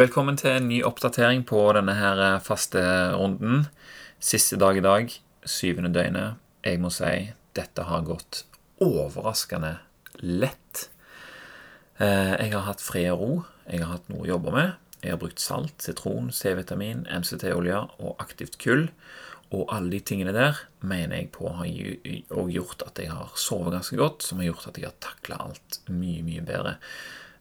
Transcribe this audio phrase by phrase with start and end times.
[0.00, 2.80] Velkommen til en ny oppdatering på denne her eh, faste
[3.12, 3.66] runden.
[4.22, 5.12] Siste dag i dag,
[5.44, 6.38] syvende døgnet.
[6.64, 7.10] Jeg må si
[7.58, 8.46] dette har gått
[8.80, 9.74] overraskende
[10.22, 10.86] lett.
[12.00, 13.30] Eh, jeg har hatt fred og ro.
[13.66, 14.72] Jeg har hatt noe å jobbe med.
[15.02, 18.88] Jeg har brukt salt, sitron, C-vitamin, MCT-olje og aktivt kull.
[19.52, 21.68] Og alle de tingene der mener jeg på har
[22.54, 25.82] gjort at jeg har sovet ganske godt, som har gjort at jeg har takla alt
[25.92, 26.78] mye, mye bedre.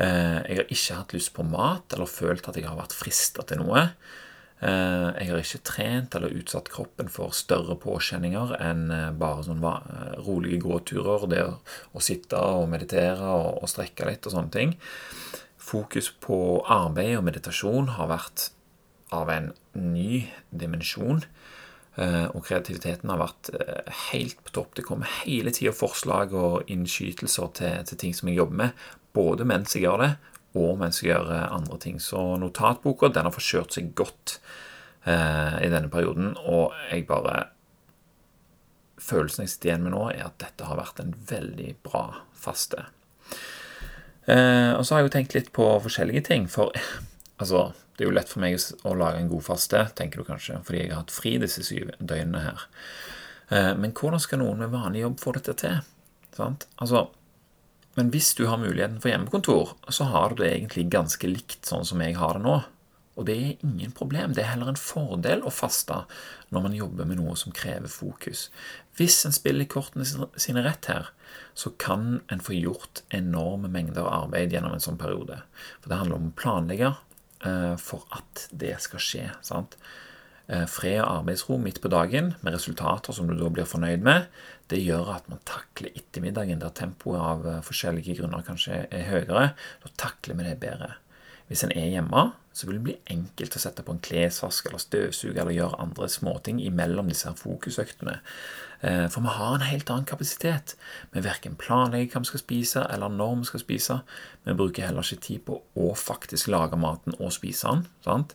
[0.00, 3.44] Eh, jeg har ikke hatt lyst på mat eller følt at jeg har vært frista
[3.44, 3.84] til noe.
[4.62, 9.74] Eh, jeg har ikke trent eller utsatt kroppen for større påkjenninger enn eh, bare sånne
[10.22, 14.76] rolige gåturer, det å sitte og meditere og strekke litt og sånne ting.
[15.62, 18.50] Fokus på arbeid og meditasjon har vært
[19.12, 21.20] av en ny dimensjon.
[22.00, 23.50] Og kreativiteten har vært
[24.08, 24.70] helt på topp.
[24.78, 29.44] Det kommer hele tida forslag og innskytelser til, til, ting som jeg jobber med, både
[29.44, 30.10] mens jeg gjør det,
[30.58, 32.00] og mens jeg gjør eh, andre ting.
[32.00, 34.38] Så notatboka den har forskjørt seg godt
[35.04, 37.48] eh, i denne perioden, og jeg bare
[39.02, 42.04] Følelsen jeg sitter igjen med nå, er at dette har vært en veldig bra
[42.38, 42.84] faste.
[44.30, 46.70] Eh, og så har jeg jo tenkt litt på forskjellige ting, for
[47.42, 48.56] altså det er jo lett for meg
[48.88, 51.92] å lage en god faste, tenker du kanskje, fordi jeg har hatt fri disse syv
[51.98, 52.68] døgnene her.
[53.52, 55.80] Eh, men hvordan skal noen med vanlig jobb få dette til?
[56.32, 56.66] Sant?
[56.80, 57.06] Altså,
[57.98, 61.84] men hvis du har muligheten for hjemmekontor, så har du det egentlig ganske likt sånn
[61.84, 62.62] som jeg har det nå.
[63.20, 64.32] Og det er ingen problem.
[64.32, 65.98] Det er heller en fordel å faste
[66.48, 68.46] når man jobber med noe som krever fokus.
[68.96, 70.06] Hvis en spiller kortene
[70.40, 71.10] sine rett her,
[71.52, 75.42] så kan en få gjort enorme mengder arbeid gjennom en sånn periode.
[75.82, 76.94] For det handler om å planlegge
[77.80, 79.26] for at det skal skje.
[79.42, 79.76] sant?
[80.52, 84.26] Eh, fred og arbeidsro midt på dagen med resultater som du da blir fornøyd med,
[84.72, 89.52] det gjør at man takler ettermiddagen der tempoet av eh, forskjellige grunner kanskje er høyere.
[89.84, 90.96] Da takler vi det bedre.
[91.52, 94.80] Hvis en er hjemme, så vil det bli enkelt å sette på en klesvask eller
[94.80, 98.14] støvsuge eller gjøre andre småting imellom disse fokusøktene.
[98.80, 100.72] Eh, for vi har en helt annen kapasitet.
[101.12, 103.98] Vi verken planlegger hva vi skal spise, eller når vi skal spise.
[104.48, 107.84] Vi bruker heller ikke tid på å faktisk lage maten og spise den.
[108.00, 108.32] sant?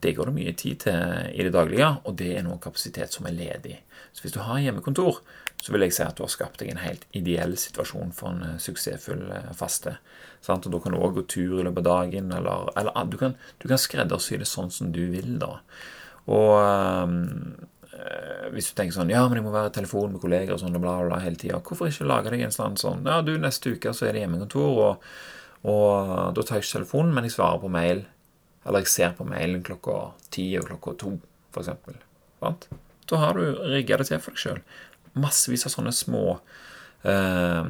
[0.00, 3.26] Det går det mye tid til i det daglige, og det er noe kapasitet som
[3.28, 3.78] er ledig.
[4.12, 5.20] Så hvis du har hjemmekontor,
[5.60, 8.44] så vil jeg si at du har skapt deg en helt ideell situasjon for en
[8.46, 9.96] eh, suksessfull eh, faste.
[10.44, 10.66] Sant?
[10.66, 13.18] Og Da kan du òg gå tur i løpet av dagen, eller, eller ah, du,
[13.20, 15.58] kan, du, kan, skreddersy det sånn som du vil, da.
[16.30, 17.26] Og øh,
[18.54, 20.76] hvis du tenker sånn Ja, men jeg må være i telefon med kolleger og sånn
[20.76, 21.60] og bla, bla, bla hele tida.
[21.64, 24.80] Hvorfor ikke lage deg en sånn sånn Ja, du, neste uke så er det hjemmekontor,
[24.86, 25.10] og,
[25.68, 28.06] og da tar jeg ikke telefonen, men jeg svarer på mail
[28.64, 29.96] eller jeg ser på mailen klokka
[30.32, 31.14] ti og klokka to,
[31.54, 31.70] f.eks.
[33.10, 34.60] Da har du rigga det til for deg sjøl.
[35.18, 36.24] Massevis av sånne små
[37.02, 37.64] eh,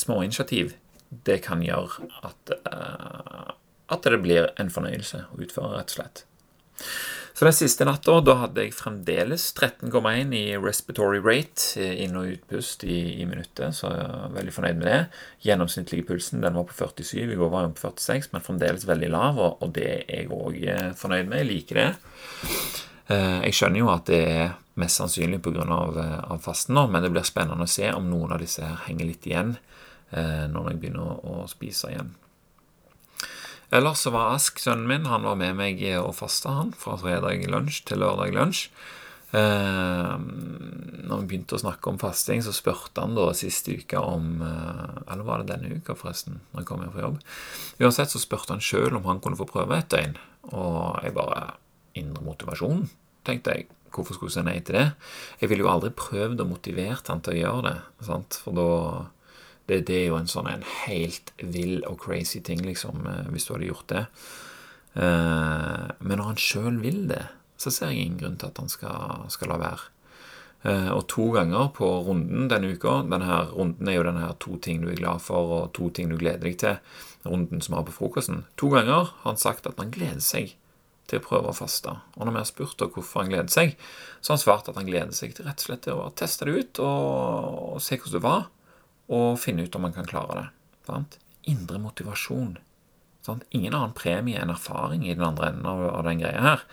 [0.00, 0.76] småinitiativ.
[1.12, 3.50] Det kan gjøre at, uh,
[3.92, 6.22] at det blir en fornøyelse å utføre, rett og slett.
[7.32, 12.28] Så den siste natta da hadde jeg fremdeles 13,1 i respiratory rate, eh, inn- og
[12.34, 15.00] utpust i, i minuttet, så jeg er veldig fornøyd med det.
[15.46, 19.12] Gjennomsnittlige pulsen den var på 47, i går var den på 46, men fremdeles veldig
[19.12, 20.58] lav, og, og det er jeg òg
[21.00, 21.42] fornøyd med.
[21.42, 21.90] Jeg liker det.
[23.12, 25.66] Eh, jeg skjønner jo at det er mest sannsynlig pga.
[25.68, 26.00] Av,
[26.32, 29.08] av fasten nå, men det blir spennende å se om noen av disse her henger
[29.08, 29.56] litt igjen
[30.12, 32.10] når jeg begynner å, spise igjen.
[33.72, 37.46] Ellers så var Ask, sønnen min, han var med meg og fasta, han, fra fredag
[37.48, 38.66] lunsj til lørdag lunsj.
[39.32, 40.16] Eh,
[41.08, 44.98] når vi begynte å snakke om fasting, så spurte han da siste uke om eh,
[45.06, 47.22] Eller var det denne uka, forresten, når jeg kom hjem fra jobb?
[47.80, 50.18] Uansett så spurte han sjøl om han kunne få prøve et døgn.
[50.52, 51.54] Og jeg bare
[51.96, 52.86] Indre motivasjon,
[53.26, 53.68] tenkte jeg.
[53.92, 54.86] Hvorfor skulle jeg si nei til det?
[55.42, 57.74] Jeg ville jo aldri prøvd og motivert han til å gjøre det,
[58.08, 58.38] sant?
[58.40, 58.68] for da
[59.68, 63.46] det, det, er jo en sånn en helt vill og crazy ting, liksom, eh, hvis
[63.46, 64.04] du hadde gjort det.
[64.98, 67.24] Eh, men når han sjøl vil det,
[67.60, 69.92] så ser jeg ingen grunn til at han skal, skal la være.
[70.62, 74.60] Eh, og to ganger på runden denne uka Denne runden er jo denne her to
[74.62, 76.78] ting du er glad for, og to ting du gleder deg til.
[77.26, 78.44] Runden som vi har på frokosten.
[78.58, 80.56] To ganger har han sagt at han gleder seg
[81.10, 81.92] til å prøve å faste.
[82.16, 83.76] Og når vi har spurt hvorfor han gleder seg,
[84.20, 86.48] så har han svart at han gleder seg til rett og slett til å teste
[86.48, 88.44] det ut og, se hvordan det var
[89.12, 90.44] og finne ut om han kan klare det.
[90.88, 91.18] Sant?
[91.50, 92.54] Indre motivasjon.
[93.26, 93.44] Sant?
[93.54, 96.64] Ingen annen premie enn erfaring i den andre enden av, av den greia her.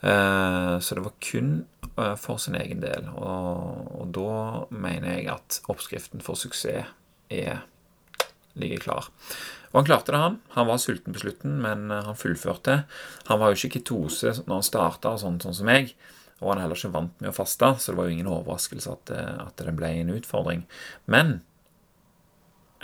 [0.00, 1.50] Eh, så det var kun
[1.96, 3.08] eh, for sin egen del.
[3.16, 4.36] Og, og, da
[4.70, 6.92] mener jeg at oppskriften for suksess
[7.32, 7.64] er
[8.60, 9.08] ligger klar.
[9.72, 10.38] Og han klarte det, han.
[10.56, 12.82] Han var sulten på slutten, men eh, han fullførte.
[13.30, 15.92] Han var jo ikke ketose når han starta, sånn, sånn som meg.
[16.40, 18.92] Og han er heller ikke vant med å faste, så det var jo ingen overraskelse
[18.92, 20.66] at det, at det ble en utfordring.
[21.12, 21.38] Men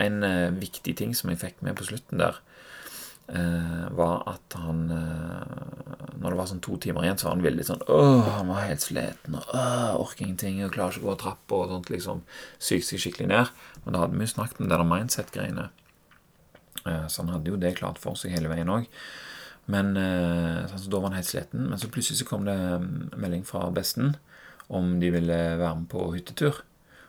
[0.01, 2.52] en eh, viktig ting som jeg fikk med på slutten der, eh,
[3.27, 7.85] var at han Når det var sånn to timer igjen, så var han veldig sånn
[7.87, 11.61] Åh, han var helt sliten og åh, orker ingenting og klarer ikke å gå trappa
[11.63, 11.93] og sånt.
[11.95, 12.25] liksom
[12.59, 13.53] Sykt seg skikkelig ned.
[13.85, 15.69] Men da hadde vi snakket om det der mindset-greiene.
[16.83, 18.91] Så han hadde jo det klart for seg hele veien òg.
[19.71, 21.71] Men så Da var han helt sliten.
[21.71, 24.17] Men så plutselig så kom det mm, melding fra besten
[24.73, 26.63] om de ville være med på hyttetur.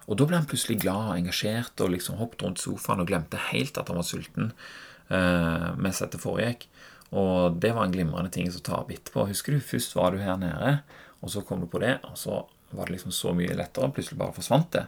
[0.07, 3.39] Og da ble han plutselig glad og engasjert og liksom hoppet rundt sofaen og glemte
[3.51, 6.68] helt at han var sulten eh, mens dette foregikk.
[7.14, 9.28] Og det var en glimrende ting å ta opp etterpå.
[9.30, 10.78] Husker du, først var du her nede,
[11.22, 12.40] og så kom du på det, og så
[12.74, 13.92] var det liksom så mye lettere.
[13.94, 14.86] Plutselig bare forsvant det.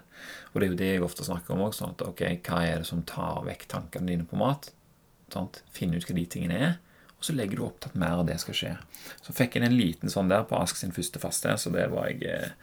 [0.53, 1.75] Og det er jo det jeg ofte snakker om òg.
[1.77, 4.71] Sånn ok, hva er det som tar vekk tankene dine på mat?
[5.33, 5.61] Sant?
[5.73, 6.77] Finne ut hva de tingene er.
[7.15, 8.73] Og så legger du opp til at mer av det skal skje.
[9.23, 12.09] Så fikk jeg en liten sånn der på Ask sin første faste, så det var
[12.09, 12.55] jeg eh,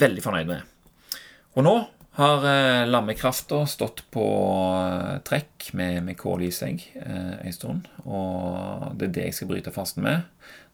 [0.00, 1.18] veldig fornøyd med.
[1.58, 1.74] Og nå
[2.18, 4.24] har eh, lammekrafta stått på
[4.76, 7.86] eh, trekk med, med kål i seg eh, en stund.
[8.04, 10.26] Og det er det jeg skal bryte fasten med.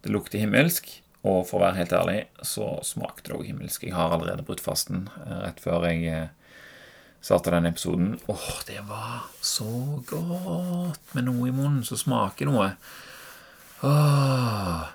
[0.02, 0.88] Det lukter himmelsk.
[1.26, 3.86] Og for å være helt ærlig så smakte det òg himmelsk.
[3.88, 6.52] Jeg har allerede brutt fasten eh, rett før jeg eh,
[7.24, 8.14] starta denne episoden.
[8.30, 9.68] Åh, det var så
[10.08, 12.70] godt med noe i munnen som smaker noe.
[13.84, 14.86] Åh.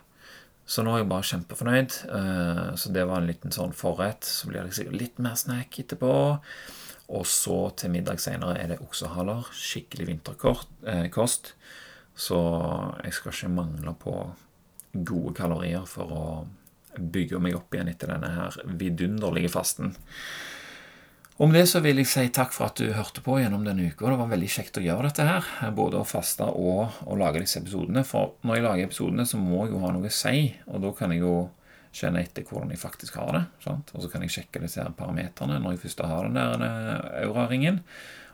[0.72, 1.96] Så nå er jeg bare kjempefornøyd.
[2.16, 4.24] Eh, så det var en liten sånn forrett.
[4.24, 6.14] Så blir det sikkert litt mer snack etterpå.
[7.12, 9.50] Og så til middag seinere er det oksehaler.
[9.52, 11.52] Skikkelig vinterkost.
[12.16, 12.40] Så
[13.04, 14.16] jeg skal ikke mangle på
[14.92, 16.24] gode kalorier for å
[16.96, 19.94] bygge meg opp igjen etter denne her vidunderlige fasten.
[21.42, 23.88] Og med det så vil jeg si takk for at du hørte på gjennom denne
[23.90, 24.06] uka.
[24.06, 25.48] Det var veldig kjekt å gjøre dette her.
[25.74, 28.04] Både å faste og å lage disse episodene.
[28.06, 30.52] For når jeg lager episodene, så må jeg jo ha noe å si.
[30.70, 31.34] Og da kan jeg jo
[31.98, 33.44] kjenne etter hvordan jeg faktisk har det.
[33.66, 33.90] Sant?
[33.96, 37.82] Og så kan jeg sjekke disse her parameterne når jeg først har den der auraringen.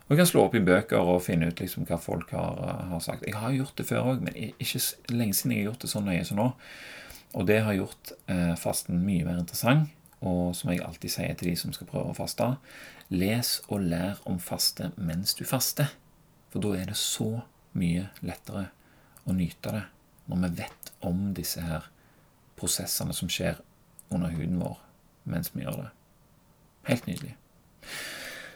[0.04, 2.60] Og jeg kan slå opp i bøker og finne ut liksom hva folk har,
[2.92, 3.24] har sagt.
[3.24, 4.84] Jeg har gjort det før òg, men ikke
[5.16, 6.52] lenge siden jeg har gjort det så nøye som nå.
[7.40, 9.88] Og det har gjort eh, fasten mye mer interessant.
[10.26, 12.48] Og som jeg alltid sier til de som skal prøve å faste,
[13.14, 15.92] les og lær om faste mens du faster.
[16.52, 17.42] For da er det så
[17.78, 18.68] mye lettere
[19.28, 19.84] å nyte det
[20.28, 21.86] når vi vet om disse her
[22.58, 23.60] prosessene som skjer
[24.12, 24.76] under huden vår
[25.28, 25.90] mens vi gjør det.
[26.88, 27.34] Helt nydelig.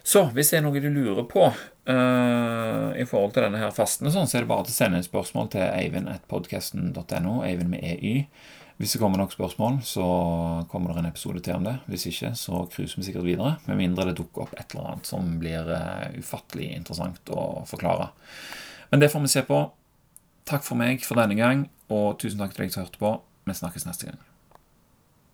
[0.02, 4.10] Så hvis det er noe du lurer på uh, i forhold til denne her fasten,
[4.10, 8.24] sånn, så er det bare å sende et spørsmål til eivind.podkasten.no, Eivind med EY.
[8.82, 10.04] Hvis det kommer nok spørsmål, så
[10.66, 11.76] kommer det en episode til om det.
[11.86, 13.52] Hvis ikke, så cruiser vi sikkert videre.
[13.68, 18.10] Med mindre det dukker opp et eller annet som blir uh, ufattelig interessant å forklare.
[18.90, 19.60] Men det får vi se på.
[20.50, 23.14] Takk for meg for denne gang, og tusen takk til deg som hørte på.
[23.46, 24.18] Vi snakkes neste gang.